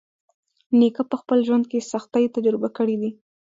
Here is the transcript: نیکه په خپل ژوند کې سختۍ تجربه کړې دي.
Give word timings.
نیکه 0.79 1.03
په 1.11 1.15
خپل 1.21 1.37
ژوند 1.47 1.65
کې 1.71 1.87
سختۍ 1.91 2.25
تجربه 2.35 2.69
کړې 2.77 2.95
دي. 3.01 3.11